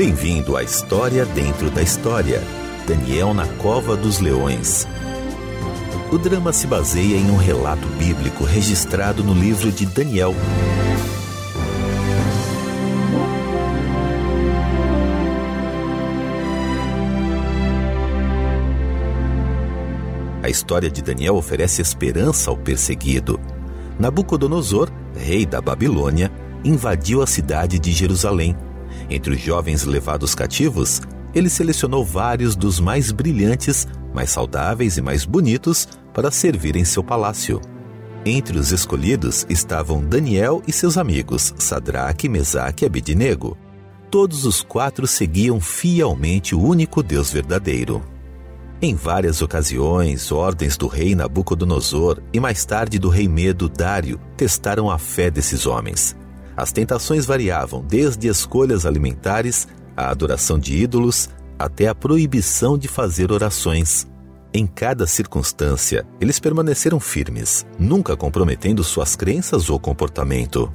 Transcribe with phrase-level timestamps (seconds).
[0.00, 2.42] Bem-vindo à História Dentro da História.
[2.86, 4.88] Daniel na Cova dos Leões.
[6.10, 10.34] O drama se baseia em um relato bíblico registrado no livro de Daniel.
[20.42, 23.38] A história de Daniel oferece esperança ao perseguido.
[23.98, 26.32] Nabucodonosor, rei da Babilônia,
[26.64, 28.56] invadiu a cidade de Jerusalém.
[29.10, 31.02] Entre os jovens levados cativos,
[31.34, 37.02] ele selecionou vários dos mais brilhantes, mais saudáveis e mais bonitos para servir em seu
[37.02, 37.60] palácio.
[38.24, 43.56] Entre os escolhidos estavam Daniel e seus amigos, Sadraque, Mesaque e Abidnego.
[44.10, 48.02] Todos os quatro seguiam fielmente o único Deus verdadeiro.
[48.82, 54.90] Em várias ocasiões, ordens do rei Nabucodonosor e mais tarde do rei Medo Dário testaram
[54.90, 56.16] a fé desses homens.
[56.60, 59.66] As tentações variavam desde escolhas alimentares,
[59.96, 64.06] a adoração de ídolos, até a proibição de fazer orações.
[64.52, 70.70] Em cada circunstância, eles permaneceram firmes, nunca comprometendo suas crenças ou comportamento.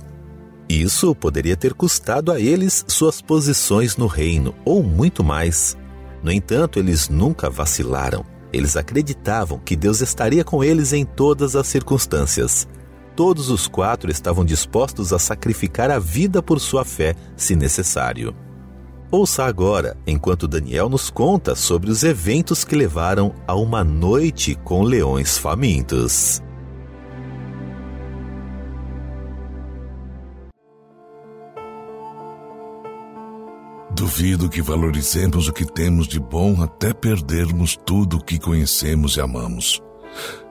[0.68, 5.78] Isso poderia ter custado a eles suas posições no reino, ou muito mais.
[6.24, 8.26] No entanto, eles nunca vacilaram.
[8.52, 12.68] Eles acreditavam que Deus estaria com eles em todas as circunstâncias.
[13.16, 18.36] Todos os quatro estavam dispostos a sacrificar a vida por sua fé, se necessário.
[19.10, 24.84] Ouça agora, enquanto Daniel nos conta sobre os eventos que levaram a uma noite com
[24.84, 26.42] leões famintos.
[33.92, 39.22] Duvido que valorizemos o que temos de bom até perdermos tudo o que conhecemos e
[39.22, 39.82] amamos.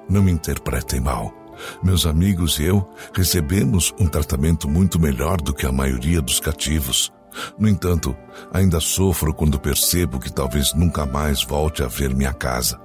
[0.09, 1.44] Não me interpretem mal.
[1.83, 7.13] Meus amigos e eu recebemos um tratamento muito melhor do que a maioria dos cativos.
[7.59, 8.17] No entanto,
[8.53, 12.81] ainda sofro quando percebo que talvez nunca mais volte a ver minha casa.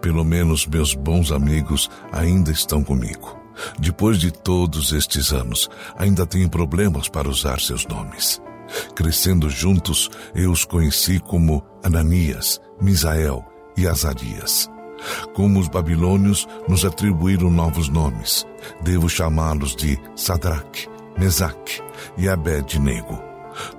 [0.00, 3.36] Pelo menos meus bons amigos ainda estão comigo.
[3.78, 8.40] Depois de todos estes anos, ainda tenho problemas para usar seus nomes.
[8.94, 13.44] Crescendo juntos, eu os conheci como Ananias, Misael
[13.76, 14.68] e Azarias.
[15.34, 18.46] Como os babilônios nos atribuíram novos nomes,
[18.80, 21.80] devo chamá-los de Sadraque, Mesaque
[22.16, 23.22] e Abed-nego.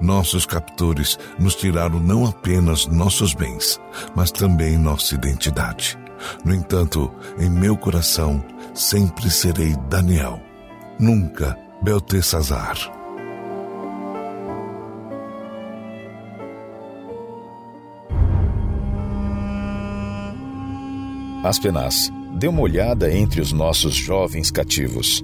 [0.02, 3.80] Nossos captores nos tiraram não apenas nossos bens,
[4.16, 5.98] mas também nossa identidade.
[6.44, 10.42] No entanto, em meu coração sempre serei Daniel,
[11.00, 12.97] nunca Beltesazar.
[21.48, 25.24] Aspenaz, dê uma olhada entre os nossos jovens cativos.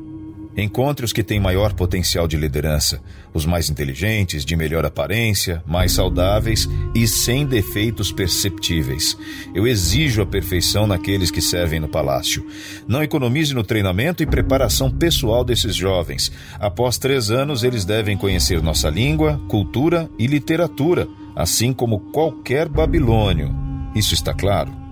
[0.56, 3.02] Encontre os que têm maior potencial de liderança,
[3.34, 9.18] os mais inteligentes, de melhor aparência, mais saudáveis e sem defeitos perceptíveis.
[9.54, 12.46] Eu exijo a perfeição naqueles que servem no palácio.
[12.88, 16.32] Não economize no treinamento e preparação pessoal desses jovens.
[16.60, 23.54] Após três anos, eles devem conhecer nossa língua, cultura e literatura, assim como qualquer babilônio.
[23.96, 24.84] Isso está claro?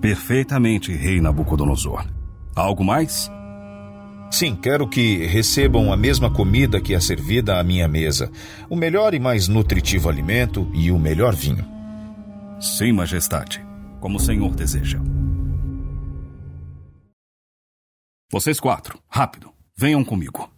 [0.00, 2.06] Perfeitamente, Rei Nabucodonosor.
[2.56, 3.30] Algo mais?
[4.30, 8.30] Sim, quero que recebam a mesma comida que é servida à minha mesa,
[8.68, 11.66] o melhor e mais nutritivo alimento e o melhor vinho.
[12.60, 13.64] Sim, Majestade,
[14.00, 15.00] como o Senhor deseja.
[18.32, 20.48] Vocês quatro, rápido, venham comigo.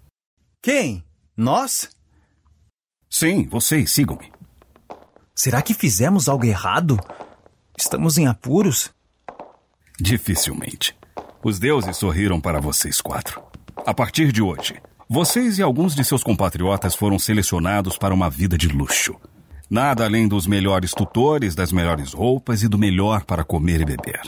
[0.63, 1.03] Quem?
[1.37, 1.91] Nós?
[3.09, 4.31] Sim, vocês, sigam-me.
[5.35, 6.99] Será que fizemos algo errado?
[7.77, 8.93] Estamos em apuros?
[10.05, 10.97] Dificilmente.
[11.45, 13.41] Os deuses sorriram para vocês quatro.
[13.87, 14.75] A partir de hoje,
[15.09, 19.15] vocês e alguns de seus compatriotas foram selecionados para uma vida de luxo.
[19.71, 24.21] Nada além dos melhores tutores, das melhores roupas e do melhor para comer e beber.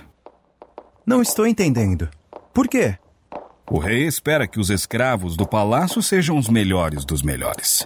[1.05, 2.09] Não estou entendendo.
[2.53, 2.97] Por quê?
[3.69, 7.85] O rei espera que os escravos do palácio sejam os melhores dos melhores.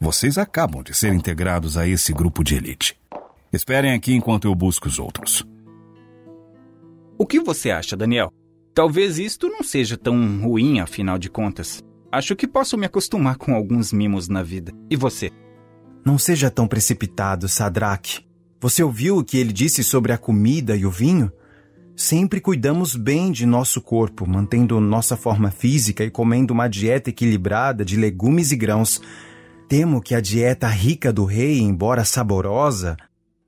[0.00, 2.98] Vocês acabam de ser integrados a esse grupo de elite.
[3.52, 5.46] Esperem aqui enquanto eu busco os outros.
[7.18, 8.32] O que você acha, Daniel?
[8.72, 11.82] Talvez isto não seja tão ruim, afinal de contas.
[12.12, 14.72] Acho que posso me acostumar com alguns mimos na vida.
[14.88, 15.32] E você?
[16.06, 18.20] Não seja tão precipitado, Sadraque.
[18.60, 21.32] Você ouviu o que ele disse sobre a comida e o vinho?
[21.96, 27.84] Sempre cuidamos bem de nosso corpo, mantendo nossa forma física e comendo uma dieta equilibrada
[27.84, 29.02] de legumes e grãos.
[29.68, 32.96] Temo que a dieta rica do rei, embora saborosa,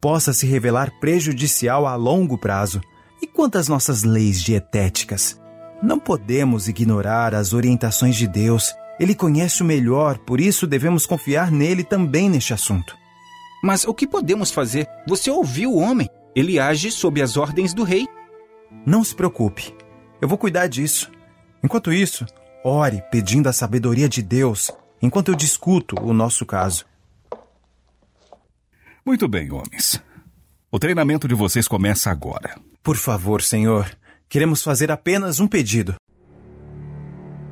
[0.00, 2.80] possa se revelar prejudicial a longo prazo.
[3.22, 5.40] E quanto às nossas leis dietéticas?
[5.82, 8.74] Não podemos ignorar as orientações de Deus.
[8.98, 12.96] Ele conhece o melhor, por isso devemos confiar nele também neste assunto.
[13.62, 14.88] Mas o que podemos fazer?
[15.06, 16.08] Você ouviu o homem?
[16.34, 18.06] Ele age sob as ordens do rei.
[18.86, 19.74] Não se preocupe.
[20.20, 21.10] Eu vou cuidar disso.
[21.62, 22.24] Enquanto isso,
[22.64, 24.70] ore pedindo a sabedoria de Deus
[25.02, 26.84] enquanto eu discuto o nosso caso.
[29.04, 30.02] Muito bem, homens.
[30.70, 32.54] O treinamento de vocês começa agora.
[32.82, 33.90] Por favor, senhor,
[34.28, 35.94] queremos fazer apenas um pedido.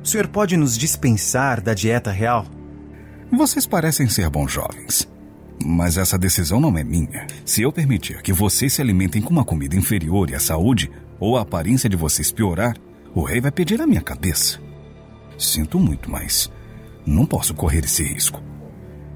[0.03, 2.47] O senhor pode nos dispensar da dieta real?
[3.31, 5.07] Vocês parecem ser bons jovens.
[5.63, 7.27] Mas essa decisão não é minha.
[7.45, 10.89] Se eu permitir que vocês se alimentem com uma comida inferior e a saúde
[11.19, 12.75] ou a aparência de vocês piorar,
[13.13, 14.59] o rei vai pedir a minha cabeça.
[15.37, 16.51] Sinto muito, mas
[17.05, 18.41] não posso correr esse risco.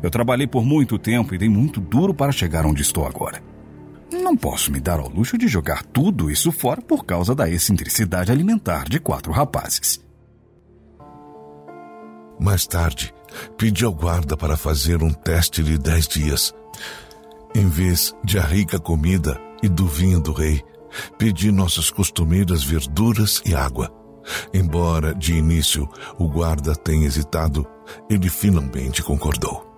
[0.04, 3.42] Eu trabalhei por muito tempo e dei muito duro para chegar onde estou agora.
[4.22, 8.32] Não posso me dar ao luxo de jogar tudo isso fora por causa da excentricidade
[8.32, 10.00] alimentar de quatro rapazes.
[12.40, 13.14] Mais tarde,
[13.58, 16.54] pedi ao guarda para fazer um teste de dez dias.
[17.56, 20.64] Em vez de a rica comida e do vinho do rei,
[21.18, 23.92] pedi nossas costumeiras verduras e água.
[24.54, 25.90] Embora, de início,
[26.20, 27.66] o guarda tenha hesitado,
[28.10, 29.73] ele finalmente concordou.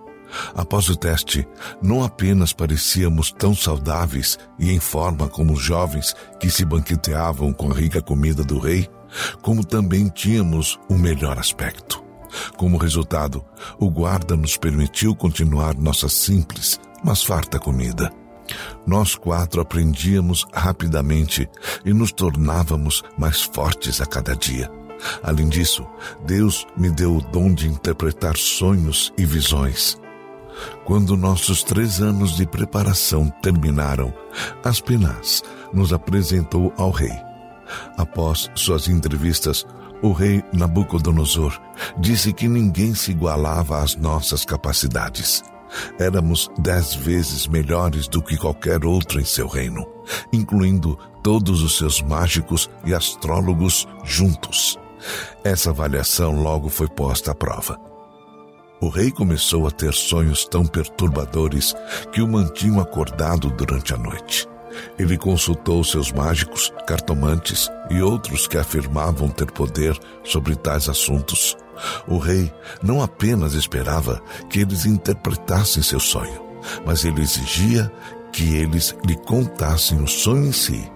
[0.54, 1.46] Após o teste,
[1.82, 7.70] não apenas parecíamos tão saudáveis e em forma como os jovens que se banqueteavam com
[7.70, 8.88] a rica comida do rei,
[9.42, 12.04] como também tínhamos o um melhor aspecto.
[12.56, 13.44] Como resultado,
[13.78, 18.10] o guarda nos permitiu continuar nossa simples, mas farta comida.
[18.86, 21.48] Nós quatro aprendíamos rapidamente
[21.84, 24.70] e nos tornávamos mais fortes a cada dia.
[25.22, 25.86] Além disso,
[26.24, 29.98] Deus me deu o dom de interpretar sonhos e visões.
[30.84, 34.12] Quando nossos três anos de preparação terminaram,
[34.64, 35.42] Aspenaz
[35.72, 37.12] nos apresentou ao rei.
[37.96, 39.66] Após suas entrevistas,
[40.02, 41.58] o rei Nabucodonosor
[41.98, 45.42] disse que ninguém se igualava às nossas capacidades.
[45.98, 49.86] Éramos dez vezes melhores do que qualquer outro em seu reino,
[50.32, 54.78] incluindo todos os seus mágicos e astrólogos juntos.
[55.42, 57.85] Essa avaliação logo foi posta à prova.
[58.80, 61.74] O rei começou a ter sonhos tão perturbadores
[62.12, 64.46] que o mantinham acordado durante a noite.
[64.98, 71.56] Ele consultou seus mágicos, cartomantes e outros que afirmavam ter poder sobre tais assuntos.
[72.06, 72.52] O rei
[72.82, 76.42] não apenas esperava que eles interpretassem seu sonho,
[76.84, 77.90] mas ele exigia
[78.30, 80.90] que eles lhe contassem o sonho em si.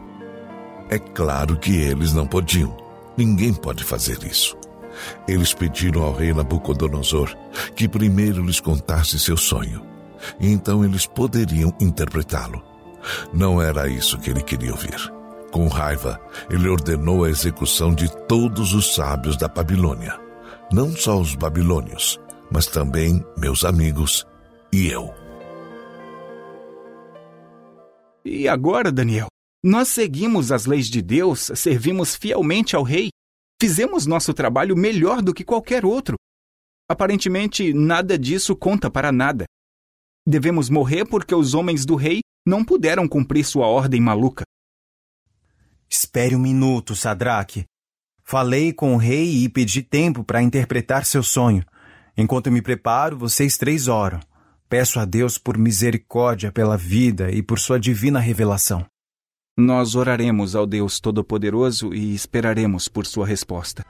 [0.91, 2.77] É claro que eles não podiam.
[3.17, 4.60] Ninguém pode fazer isso.
[5.27, 7.35] Eles pediram ao rei Nabucodonosor
[7.75, 9.85] que primeiro lhes contasse seu sonho,
[10.39, 12.63] e então eles poderiam interpretá-lo.
[13.33, 15.13] Não era isso que ele queria ouvir.
[15.51, 20.19] Com raiva, ele ordenou a execução de todos os sábios da Babilônia,
[20.73, 22.21] não só os babilônios,
[22.53, 24.25] mas também meus amigos
[24.73, 25.13] e eu.
[28.25, 29.27] E agora, Daniel?
[29.63, 33.11] Nós seguimos as leis de Deus, servimos fielmente ao rei
[33.61, 36.17] Fizemos nosso trabalho melhor do que qualquer outro.
[36.89, 39.45] Aparentemente, nada disso conta para nada.
[40.27, 44.45] Devemos morrer porque os homens do rei não puderam cumprir sua ordem maluca.
[45.91, 47.67] Espere um minuto, Sadraque.
[48.25, 51.65] Falei com o rei e pedi tempo para interpretar seu sonho.
[52.17, 54.21] Enquanto me preparo, vocês três oram.
[54.71, 58.87] Peço a Deus por misericórdia pela vida e por sua divina revelação.
[59.59, 63.85] Nós oraremos ao Deus Todo-Poderoso e esperaremos por sua resposta.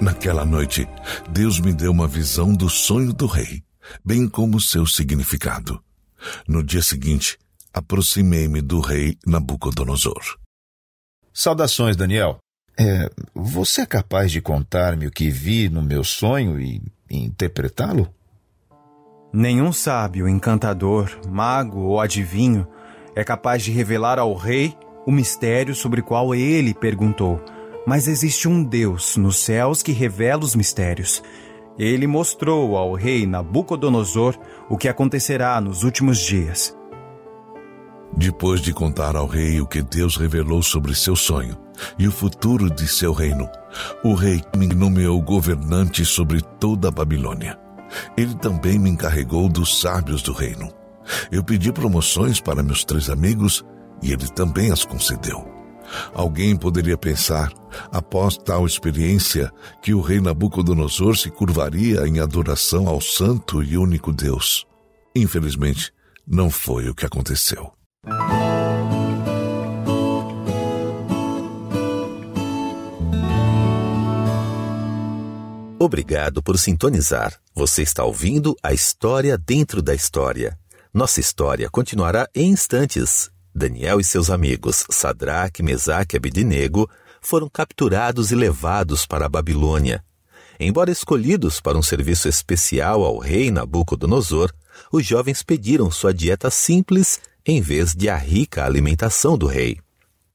[0.00, 0.88] Naquela noite,
[1.28, 3.62] Deus me deu uma visão do sonho do rei,
[4.02, 5.82] bem como seu significado.
[6.48, 7.38] No dia seguinte,
[7.72, 10.38] aproximei-me do rei Nabucodonosor.
[11.34, 12.38] Saudações, Daniel.
[12.78, 18.08] É, você é capaz de contar-me o que vi no meu sonho e interpretá-lo?
[19.32, 22.66] Nenhum sábio, encantador, mago ou adivinho
[23.14, 27.40] é capaz de revelar ao rei o mistério sobre o qual ele perguntou.
[27.86, 31.22] Mas existe um Deus nos céus que revela os mistérios.
[31.78, 34.36] Ele mostrou ao rei Nabucodonosor
[34.68, 36.76] o que acontecerá nos últimos dias.
[38.12, 41.56] Depois de contar ao rei o que Deus revelou sobre seu sonho
[41.96, 43.48] e o futuro de seu reino,
[44.04, 47.69] o rei me nomeou governante sobre toda a Babilônia.
[48.16, 50.72] Ele também me encarregou dos sábios do reino.
[51.30, 53.64] Eu pedi promoções para meus três amigos
[54.02, 55.48] e ele também as concedeu.
[56.14, 57.52] Alguém poderia pensar,
[57.90, 59.50] após tal experiência,
[59.82, 64.66] que o rei Nabucodonosor se curvaria em adoração ao santo e único Deus.
[65.14, 65.92] Infelizmente,
[66.26, 67.72] não foi o que aconteceu.
[75.82, 77.40] Obrigado por sintonizar.
[77.54, 80.56] Você está ouvindo a história dentro da história.
[80.94, 83.30] Nossa história continuará em instantes.
[83.52, 86.88] Daniel e seus amigos Sadraque, Mesaque e Abednego
[87.20, 90.02] foram capturados e levados para a Babilônia.
[90.58, 94.52] Embora escolhidos para um serviço especial ao rei Nabucodonosor,
[94.92, 99.78] os jovens pediram sua dieta simples em vez de a rica alimentação do rei.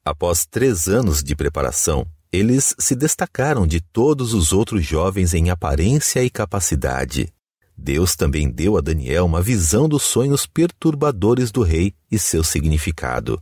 [0.03, 2.05] Após três anos de preparação,
[2.35, 7.33] eles se destacaram de todos os outros jovens em aparência e capacidade.
[7.77, 13.41] Deus também deu a Daniel uma visão dos sonhos perturbadores do rei e seu significado.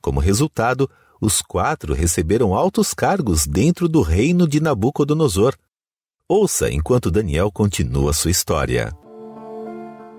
[0.00, 0.88] Como resultado,
[1.20, 5.54] os quatro receberam altos cargos dentro do reino de Nabucodonosor.
[6.28, 8.92] Ouça enquanto Daniel continua sua história.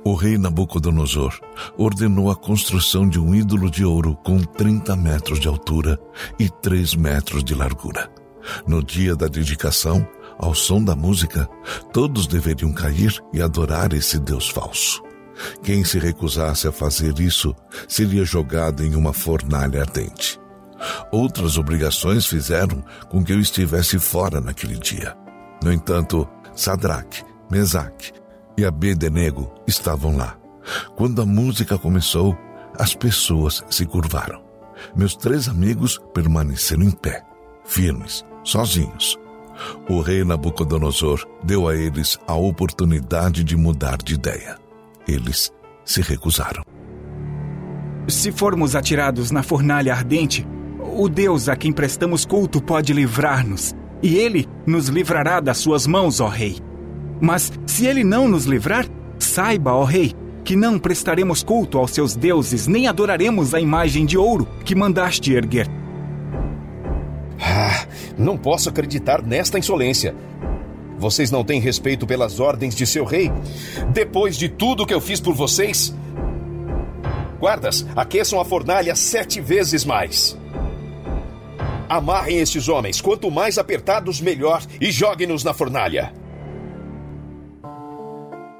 [0.04, 1.38] O rei Nabucodonosor
[1.78, 6.00] ordenou a construção de um ídolo de ouro com 30 metros de altura
[6.40, 8.10] e 3 metros de largura.
[8.66, 11.48] No dia da dedicação, ao som da música,
[11.92, 15.04] todos deveriam cair e adorar esse Deus falso.
[15.62, 17.54] Quem se recusasse a fazer isso
[17.88, 20.40] seria jogado em uma fornalha ardente.
[21.12, 25.16] Outras obrigações fizeram com que eu estivesse fora naquele dia.
[25.62, 28.19] No entanto, Sadraque, Mesaque
[28.60, 30.38] e Abednego estavam lá.
[30.96, 32.38] Quando a música começou,
[32.78, 34.42] as pessoas se curvaram.
[34.96, 37.24] Meus três amigos permaneceram em pé,
[37.66, 39.18] firmes, sozinhos.
[39.90, 44.58] O rei Nabucodonosor deu a eles a oportunidade de mudar de ideia.
[45.08, 45.52] Eles
[45.86, 46.64] se recusaram.
[48.08, 50.46] Se formos atirados na fornalha ardente,
[50.98, 56.20] o Deus a quem prestamos culto pode livrar-nos, e ele nos livrará das suas mãos,
[56.20, 56.69] ó rei.
[57.22, 58.86] Mas se ele não nos livrar,
[59.18, 64.18] saiba, ó rei, que não prestaremos culto aos seus deuses, nem adoraremos a imagem de
[64.18, 65.68] ouro que mandaste erguer.
[67.42, 67.86] Ah,
[68.18, 70.16] não posso acreditar nesta insolência.
[70.98, 73.32] Vocês não têm respeito pelas ordens de seu rei?
[73.94, 75.96] Depois de tudo que eu fiz por vocês?
[77.40, 80.38] Guardas, aqueçam a fornalha sete vezes mais.
[81.88, 86.14] Amarrem estes homens, quanto mais apertados, melhor, e joguem-nos na fornalha.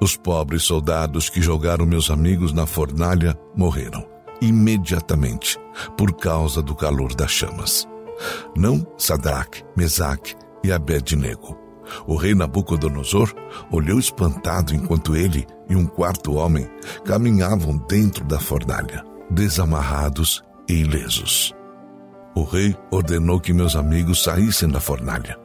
[0.00, 5.58] Os pobres soldados que jogaram meus amigos na fornalha morreram imediatamente
[5.96, 7.86] por causa do calor das chamas.
[8.56, 11.58] Não Sadraque, Mesaque e Abednego.
[12.06, 13.34] O rei Nabucodonosor
[13.70, 16.68] olhou espantado enquanto ele e um quarto homem
[17.04, 21.52] caminhavam dentro da fornalha, desamarrados e ilesos.
[22.34, 25.36] O rei ordenou que meus amigos saíssem da fornalha.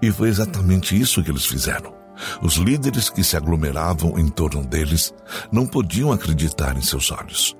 [0.00, 1.99] E foi exatamente isso que eles fizeram.
[2.42, 5.14] Os líderes que se aglomeravam em torno deles
[5.50, 7.56] não podiam acreditar em seus olhos.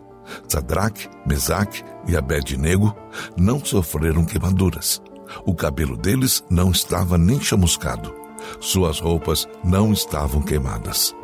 [0.49, 2.95] Sadraque, Mesaque e Abednego
[3.37, 5.02] não sofreram queimaduras.
[5.45, 8.14] O cabelo deles não estava nem chamuscado.
[8.61, 11.14] Suas roupas não estavam queimadas.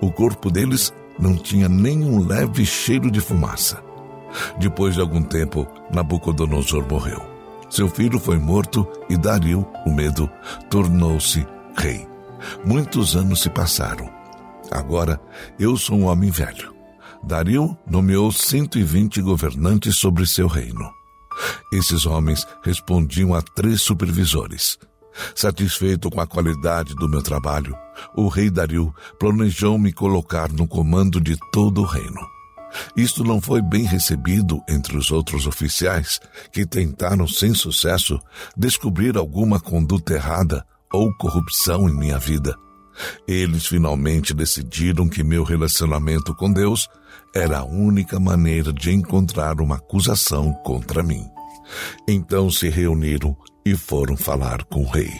[0.00, 3.82] O corpo deles não tinha nem um leve cheiro de fumaça.
[4.58, 7.22] Depois de algum tempo, Nabucodonosor morreu.
[7.68, 10.28] Seu filho foi morto e Dario, o medo,
[10.68, 11.46] tornou-se
[11.76, 12.11] rei.
[12.64, 14.10] Muitos anos se passaram.
[14.70, 15.20] Agora
[15.58, 16.72] eu sou um homem velho.
[17.22, 20.90] Dario nomeou 120 governantes sobre seu reino.
[21.72, 24.78] Esses homens respondiam a três supervisores.
[25.34, 27.76] Satisfeito com a qualidade do meu trabalho,
[28.16, 32.20] o rei Dario planejou me colocar no comando de todo o reino.
[32.96, 36.18] Isto não foi bem recebido entre os outros oficiais
[36.50, 38.18] que tentaram, sem sucesso,
[38.56, 42.56] descobrir alguma conduta errada ou corrupção em minha vida.
[43.26, 46.88] Eles finalmente decidiram que meu relacionamento com Deus
[47.34, 51.24] era a única maneira de encontrar uma acusação contra mim.
[52.06, 55.10] Então se reuniram e foram falar com o rei.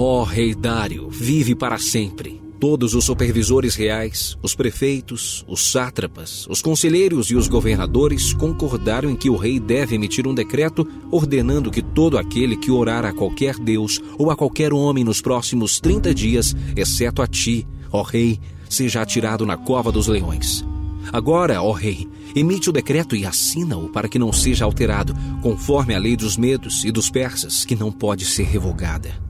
[0.00, 2.47] Ó oh, rei Dário, vive para sempre.
[2.60, 9.14] Todos os supervisores reais, os prefeitos, os sátrapas, os conselheiros e os governadores concordaram em
[9.14, 13.56] que o rei deve emitir um decreto ordenando que todo aquele que orar a qualquer
[13.56, 19.02] deus ou a qualquer homem nos próximos 30 dias, exceto a ti, ó rei, seja
[19.02, 20.64] atirado na cova dos leões.
[21.12, 25.98] Agora, ó rei, emite o decreto e assina-o para que não seja alterado, conforme a
[25.98, 29.27] lei dos medos e dos persas, que não pode ser revogada.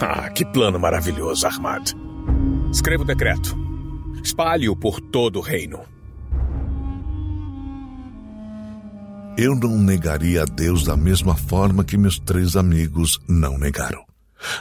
[0.00, 1.92] Ah, que plano maravilhoso, Armad.
[2.72, 3.56] Escreva o decreto.
[4.22, 5.80] Espalhe-o por todo o reino.
[9.36, 14.04] Eu não negaria a Deus da mesma forma que meus três amigos não negaram.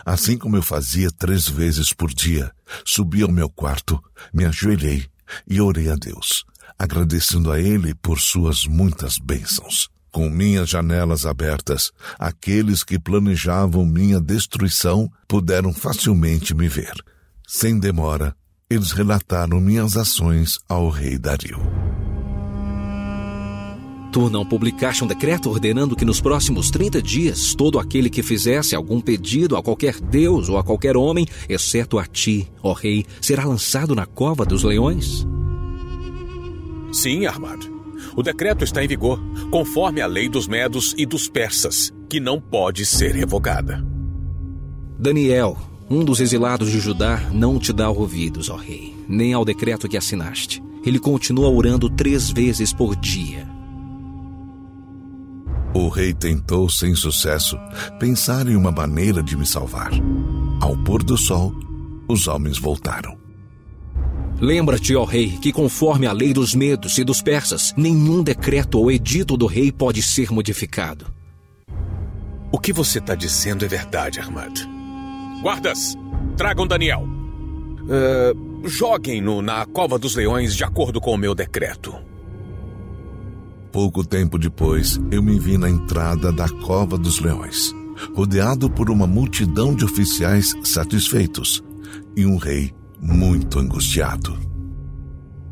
[0.05, 2.51] Assim como eu fazia três vezes por dia,
[2.85, 4.01] subi ao meu quarto,
[4.33, 5.05] me ajoelhei
[5.47, 6.43] e orei a Deus,
[6.77, 9.92] agradecendo a Ele por suas muitas bênçãos.
[10.13, 16.93] Com minhas janelas abertas, aqueles que planejavam minha destruição puderam facilmente me ver.
[17.47, 18.35] Sem demora,
[18.69, 21.59] eles relataram minhas ações ao rei Dario.
[24.11, 28.75] Tu não publicaste um decreto ordenando que nos próximos 30 dias todo aquele que fizesse
[28.75, 33.45] algum pedido a qualquer deus ou a qualquer homem, exceto a ti, ó rei, será
[33.45, 35.25] lançado na cova dos leões?
[36.91, 37.72] Sim, Armado.
[38.15, 39.19] O decreto está em vigor,
[39.49, 43.85] conforme a lei dos medos e dos persas, que não pode ser revogada.
[44.97, 45.57] Daniel,
[45.89, 49.97] um dos exilados de Judá, não te dá ouvidos, ó rei, nem ao decreto que
[49.97, 50.63] assinaste.
[50.85, 53.47] Ele continua orando três vezes por dia.
[55.73, 57.57] O rei tentou, sem sucesso,
[57.99, 59.91] pensar em uma maneira de me salvar.
[60.61, 61.53] Ao pôr do sol,
[62.07, 63.22] os homens voltaram.
[64.39, 68.91] Lembra-te, ó rei, que conforme a lei dos medos e dos persas, nenhum decreto ou
[68.91, 71.05] edito do rei pode ser modificado.
[72.51, 74.59] O que você está dizendo é verdade, Armad.
[75.41, 75.95] Guardas,
[76.37, 77.03] tragam Daniel.
[77.03, 81.93] Uh, Joguem-no na cova dos leões de acordo com o meu decreto.
[83.71, 87.73] Pouco tempo depois, eu me vi na entrada da Cova dos Leões,
[88.15, 91.63] rodeado por uma multidão de oficiais satisfeitos
[92.15, 92.71] e um rei
[93.03, 94.37] muito angustiado.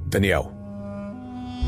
[0.07, 0.51] Daniel,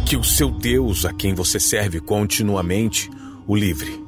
[0.06, 3.10] que o seu Deus, a quem você serve continuamente,
[3.46, 4.02] o livre.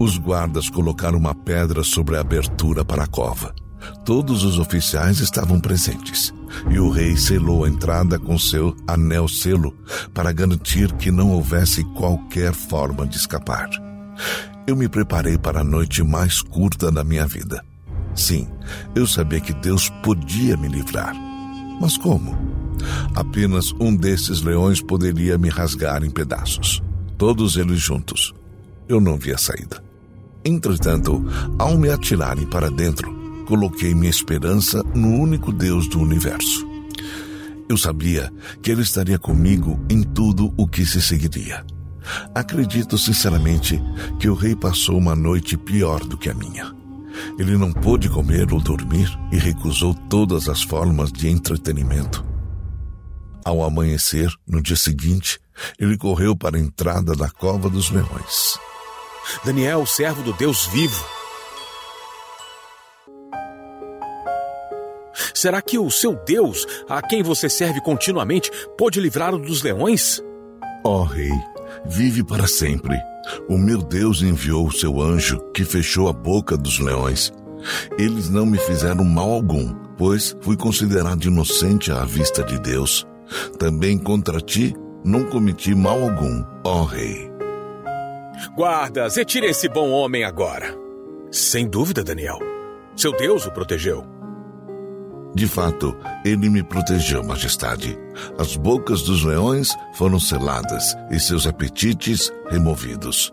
[0.00, 3.54] Os guardas colocaram uma pedra sobre a abertura para a cova.
[4.04, 6.34] Todos os oficiais estavam presentes
[6.70, 9.76] e o rei selou a entrada com seu anel selo
[10.12, 13.70] para garantir que não houvesse qualquer forma de escapar.
[14.66, 17.64] Eu me preparei para a noite mais curta da minha vida.
[18.14, 18.48] Sim,
[18.94, 21.14] eu sabia que Deus podia me livrar.
[21.80, 22.36] Mas como?
[23.14, 26.82] Apenas um desses leões poderia me rasgar em pedaços.
[27.16, 28.34] Todos eles juntos.
[28.88, 29.82] Eu não via saída.
[30.44, 31.24] Entretanto,
[31.58, 33.12] ao me atirarem para dentro,
[33.46, 36.66] coloquei minha esperança no único Deus do universo.
[37.68, 41.64] Eu sabia que Ele estaria comigo em tudo o que se seguiria.
[42.34, 43.80] Acredito sinceramente
[44.18, 46.81] que o rei passou uma noite pior do que a minha.
[47.38, 52.24] Ele não pôde comer ou dormir e recusou todas as formas de entretenimento.
[53.44, 55.40] Ao amanhecer, no dia seguinte,
[55.78, 58.58] ele correu para a entrada da cova dos leões.
[59.44, 61.04] Daniel, servo do Deus vivo.
[65.34, 70.22] Será que o seu Deus, a quem você serve continuamente, pode livrá-lo dos leões?
[70.84, 71.32] Ó oh, rei,
[71.84, 72.96] vive para sempre.
[73.48, 77.32] O meu Deus enviou o seu anjo que fechou a boca dos leões.
[77.98, 83.06] Eles não me fizeram mal algum, pois fui considerado inocente à vista de Deus.
[83.58, 87.30] Também contra ti não cometi mal algum, ó rei.
[88.56, 90.76] Guardas, retire esse bom homem agora.
[91.30, 92.38] Sem dúvida, Daniel.
[92.96, 94.04] Seu Deus o protegeu.
[95.34, 97.98] De fato, ele me protegeu, Majestade.
[98.38, 103.32] As bocas dos leões foram seladas e seus apetites removidos.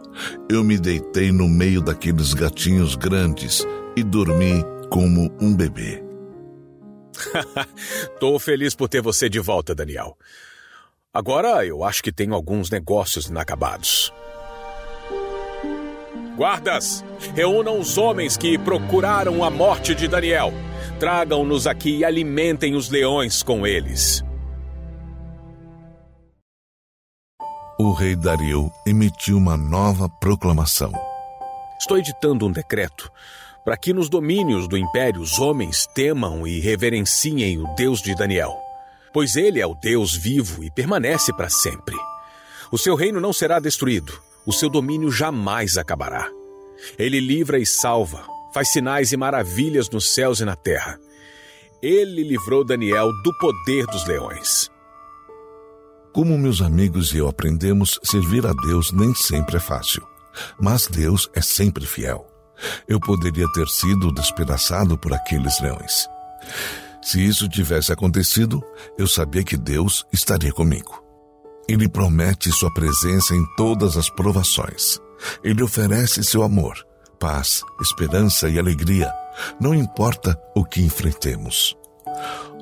[0.50, 3.66] Eu me deitei no meio daqueles gatinhos grandes
[3.98, 6.02] e dormi como um bebê.
[8.20, 10.18] Tô feliz por ter você de volta, Daniel.
[11.14, 14.14] Agora eu acho que tenho alguns negócios inacabados.
[16.38, 17.04] Guardas,
[17.36, 20.54] reúnam os homens que procuraram a morte de Daniel.
[21.00, 24.24] Tragam-nos aqui e alimentem os leões com eles.
[27.80, 30.92] O rei Dario emitiu uma nova proclamação.
[31.80, 33.10] Estou editando um decreto
[33.64, 38.58] para que nos domínios do império os homens temam e reverenciem o Deus de Daniel,
[39.14, 41.96] pois ele é o Deus vivo e permanece para sempre.
[42.72, 46.28] O seu reino não será destruído o seu domínio jamais acabará.
[46.98, 51.00] Ele livra e salva, faz sinais e maravilhas nos céus e na terra.
[51.82, 54.70] Ele livrou Daniel do poder dos leões.
[56.14, 60.06] Como meus amigos e eu aprendemos, servir a Deus nem sempre é fácil.
[60.60, 62.28] Mas Deus é sempre fiel.
[62.88, 66.08] Eu poderia ter sido despedaçado por aqueles leões.
[67.02, 68.62] Se isso tivesse acontecido,
[68.98, 71.02] eu sabia que Deus estaria comigo.
[71.68, 75.00] Ele promete sua presença em todas as provações.
[75.44, 76.86] Ele oferece seu amor,
[77.20, 79.14] paz, esperança e alegria,
[79.60, 81.78] não importa o que enfrentemos.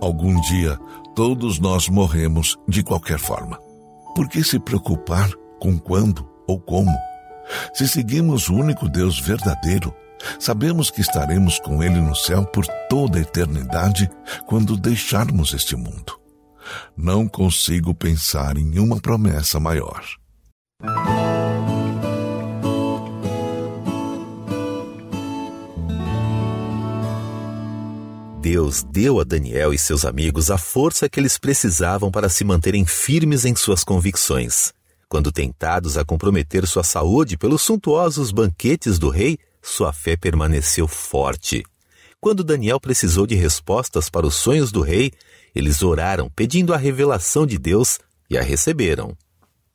[0.02, 0.78] Algum dia,
[1.16, 3.60] todos nós morremos de qualquer forma.
[4.16, 6.96] Por que se preocupar com quando ou como?
[7.74, 9.94] Se seguimos o único Deus verdadeiro,
[10.40, 14.10] sabemos que estaremos com Ele no céu por toda a eternidade
[14.46, 16.20] quando deixarmos este mundo.
[16.96, 20.04] Não consigo pensar em uma promessa maior.
[28.50, 32.86] Deus deu a Daniel e seus amigos a força que eles precisavam para se manterem
[32.86, 34.72] firmes em suas convicções.
[35.10, 41.66] Quando tentados a comprometer sua saúde pelos suntuosos banquetes do rei, sua fé permaneceu forte.
[42.22, 45.12] Quando Daniel precisou de respostas para os sonhos do rei,
[45.54, 49.14] eles oraram pedindo a revelação de Deus e a receberam.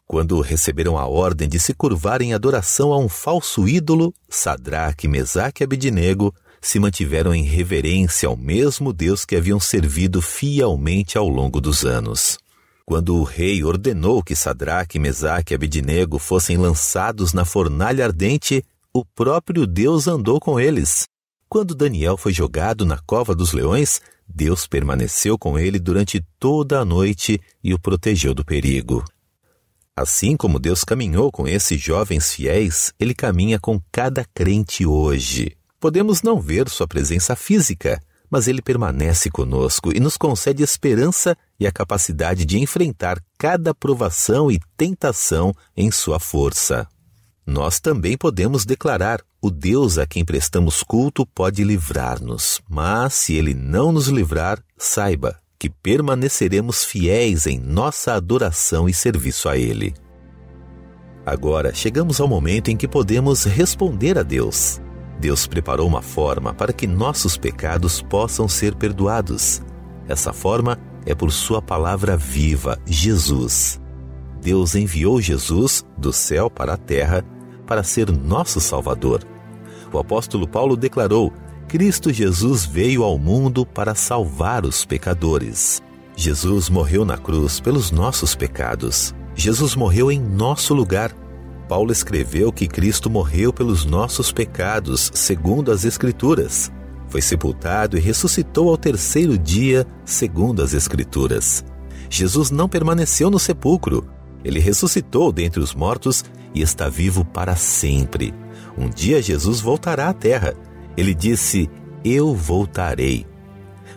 [0.07, 5.63] Quando receberam a ordem de se curvar em adoração a um falso ídolo, Sadraque, Mesaque
[5.63, 11.61] e Abednego se mantiveram em reverência ao mesmo Deus que haviam servido fielmente ao longo
[11.61, 12.39] dos anos.
[12.87, 19.05] Quando o rei ordenou que Sadraque, Mesaque e Abednego fossem lançados na fornalha ardente, o
[19.05, 21.07] próprio Deus andou com eles.
[21.49, 26.85] Quando Daniel foi jogado na cova dos leões, Deus permaneceu com ele durante toda a
[26.85, 29.05] noite e o protegeu do perigo.
[29.95, 35.57] Assim como Deus caminhou com esses jovens fiéis, ele caminha com cada crente hoje.
[35.83, 41.67] Podemos não ver sua presença física, mas ele permanece conosco e nos concede esperança e
[41.67, 46.87] a capacidade de enfrentar cada provação e tentação em sua força.
[47.45, 53.53] Nós também podemos declarar: o Deus a quem prestamos culto pode livrar-nos, mas se ele
[53.53, 59.93] não nos livrar, saiba que permaneceremos fiéis em nossa adoração e serviço a Ele.
[61.27, 64.81] Agora chegamos ao momento em que podemos responder a Deus.
[65.23, 69.63] Deus preparou uma forma para que nossos pecados possam ser perdoados.
[70.09, 73.81] Essa forma é por Sua palavra viva, Jesus.
[74.43, 77.25] Deus enviou Jesus do céu para a terra
[77.69, 79.23] para ser nosso Salvador.
[79.93, 81.33] O apóstolo Paulo declarou:
[81.69, 85.81] Cristo Jesus veio ao mundo para salvar os pecadores.
[86.17, 89.15] Jesus morreu na cruz pelos nossos pecados.
[89.37, 91.15] Jesus morreu em nosso lugar.
[91.73, 96.71] Paulo escreveu que Cristo morreu pelos nossos pecados, segundo as Escrituras.
[97.09, 101.65] Foi sepultado e ressuscitou ao terceiro dia, segundo as Escrituras.
[102.11, 104.07] Jesus não permaneceu no sepulcro.
[104.45, 106.23] Ele ressuscitou dentre os mortos
[106.55, 108.35] e está vivo para sempre.
[108.77, 110.55] Um dia Jesus voltará à terra
[110.95, 111.71] ele disse:
[112.05, 113.27] Eu voltarei.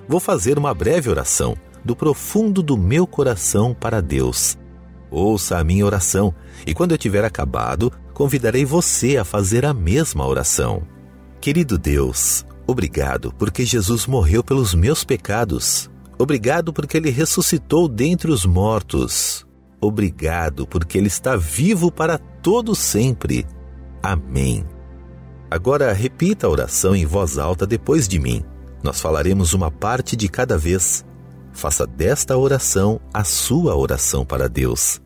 [0.07, 4.57] Vou fazer uma breve oração do profundo do meu coração para Deus.
[5.11, 6.33] Ouça a minha oração
[6.65, 10.83] e, quando eu tiver acabado, convidarei você a fazer a mesma oração.
[11.41, 15.89] Querido Deus, obrigado porque Jesus morreu pelos meus pecados.
[16.17, 19.45] Obrigado porque ele ressuscitou dentre os mortos.
[19.81, 23.45] Obrigado porque ele está vivo para todo sempre.
[24.01, 24.65] Amém.
[25.51, 28.43] Agora repita a oração em voz alta depois de mim.
[28.83, 31.05] Nós falaremos uma parte de cada vez.
[31.51, 35.04] Faça desta oração a sua oração para Deus.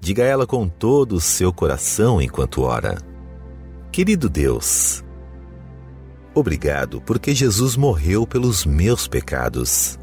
[0.00, 2.98] Diga ela com todo o seu coração enquanto ora.
[3.92, 5.04] Querido Deus,
[6.34, 9.98] obrigado porque Jesus morreu pelos meus pecados.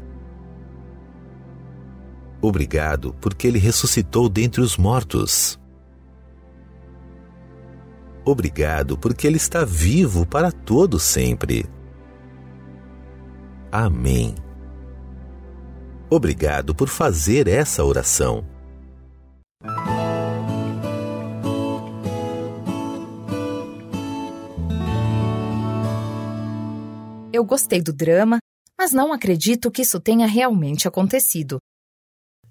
[2.40, 5.58] Obrigado porque ele ressuscitou dentre os mortos.
[8.30, 11.64] Obrigado, porque Ele está vivo para todo sempre.
[13.72, 14.34] Amém.
[16.10, 18.44] Obrigado por fazer essa oração.
[27.38, 28.40] Eu gostei do drama,
[28.76, 31.58] mas não acredito que isso tenha realmente acontecido.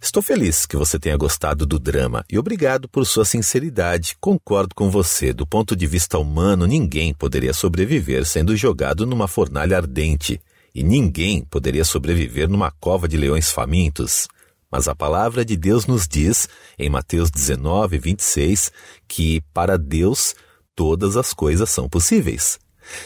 [0.01, 4.15] Estou feliz que você tenha gostado do drama e obrigado por sua sinceridade.
[4.17, 5.33] Concordo com você.
[5.33, 10.39] Do ponto de vista humano, ninguém poderia sobreviver sendo jogado numa fornalha ardente
[10.73, 14.29] e ninguém poderia sobreviver numa cova de leões famintos.
[14.71, 16.47] Mas a palavra de Deus nos diz,
[16.79, 18.71] em Mateus 19, 26,
[19.05, 20.33] que para Deus
[20.73, 22.57] todas as coisas são possíveis.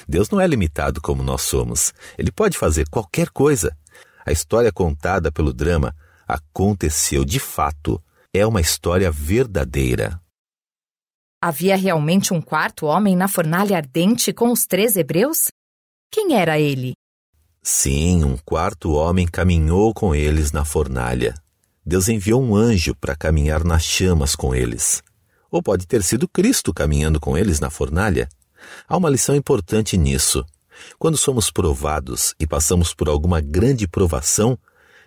[0.08, 1.94] Deus não é limitado como nós somos.
[2.18, 3.76] Ele pode fazer qualquer coisa.
[4.26, 5.96] A história contada pelo drama
[6.28, 8.02] aconteceu de fato.
[8.34, 10.20] É uma história verdadeira.
[11.44, 15.48] Havia realmente um quarto homem na fornalha ardente com os três hebreus?
[16.12, 16.94] Quem era ele?
[17.64, 21.34] Sim, um quarto homem caminhou com eles na fornalha.
[21.86, 25.02] Deus enviou um anjo para caminhar nas chamas com eles.
[25.50, 28.30] Ou pode ter sido Cristo caminhando com eles na fornalha.
[28.88, 30.46] Há uma lição importante nisso.
[30.98, 34.58] Quando somos provados e passamos por alguma grande provação,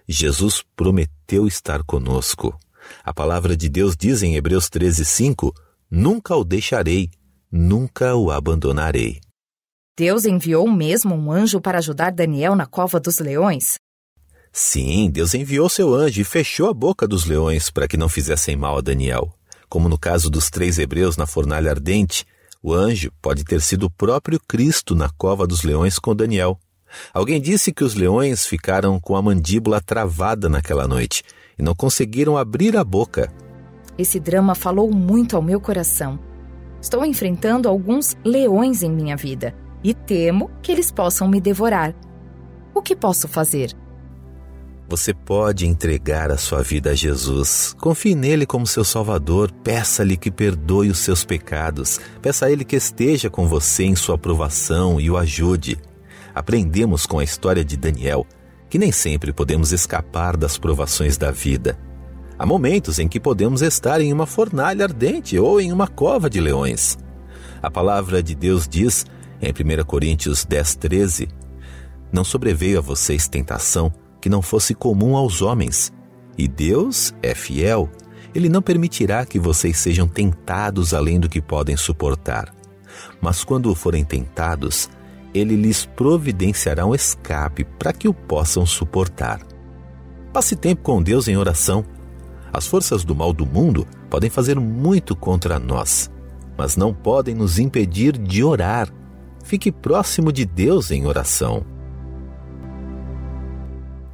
[0.06, 2.58] Jesus prometeu estar conosco.
[3.02, 5.52] A palavra de Deus diz em Hebreus 13:5:
[5.90, 7.10] Nunca o deixarei,
[7.50, 9.20] nunca o abandonarei.
[9.96, 13.78] Deus enviou mesmo um anjo para ajudar Daniel na cova dos leões?
[14.52, 18.56] Sim, Deus enviou seu anjo e fechou a boca dos leões para que não fizessem
[18.56, 19.32] mal a Daniel.
[19.68, 22.26] Como no caso dos três hebreus na fornalha ardente,
[22.64, 26.58] o anjo pode ter sido o próprio Cristo na cova dos leões com Daniel.
[27.12, 31.22] Alguém disse que os leões ficaram com a mandíbula travada naquela noite
[31.58, 33.30] e não conseguiram abrir a boca.
[33.98, 36.18] Esse drama falou muito ao meu coração.
[36.80, 41.94] Estou enfrentando alguns leões em minha vida e temo que eles possam me devorar.
[42.74, 43.74] O que posso fazer?
[44.94, 47.74] Você pode entregar a sua vida a Jesus.
[47.80, 49.50] Confie nele como seu Salvador.
[49.50, 51.98] Peça-lhe que perdoe os seus pecados.
[52.22, 55.76] Peça a ele que esteja com você em sua aprovação e o ajude.
[56.32, 58.24] Aprendemos com a história de Daniel
[58.70, 61.76] que nem sempre podemos escapar das provações da vida.
[62.38, 66.40] Há momentos em que podemos estar em uma fornalha ardente ou em uma cova de
[66.40, 66.96] leões.
[67.60, 69.04] A palavra de Deus diz,
[69.42, 71.28] em 1 Coríntios 10, 13:
[72.12, 73.92] Não sobreveio a vocês tentação
[74.24, 75.92] que não fosse comum aos homens.
[76.38, 77.90] E Deus é fiel.
[78.34, 82.50] Ele não permitirá que vocês sejam tentados além do que podem suportar.
[83.20, 84.88] Mas quando forem tentados,
[85.34, 89.42] ele lhes providenciará um escape para que o possam suportar.
[90.32, 91.84] Passe tempo com Deus em oração.
[92.50, 96.10] As forças do mal do mundo podem fazer muito contra nós,
[96.56, 98.88] mas não podem nos impedir de orar.
[99.44, 101.73] Fique próximo de Deus em oração.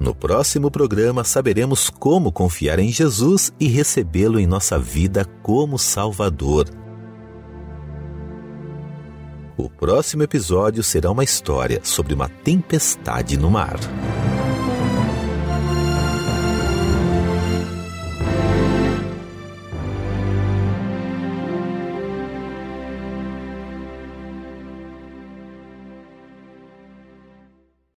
[0.01, 6.71] No próximo programa saberemos como confiar em Jesus e recebê-lo em nossa vida como Salvador.
[9.59, 13.79] O próximo episódio será uma história sobre uma tempestade no mar.